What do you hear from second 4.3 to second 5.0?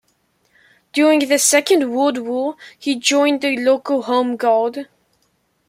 Guard.